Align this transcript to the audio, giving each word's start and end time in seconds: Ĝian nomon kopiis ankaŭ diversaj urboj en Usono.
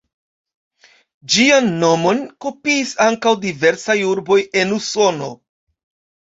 Ĝian 1.33 1.67
nomon 1.83 2.21
kopiis 2.45 2.95
ankaŭ 3.05 3.35
diversaj 3.45 3.97
urboj 4.15 4.41
en 4.63 4.75
Usono. 4.79 5.31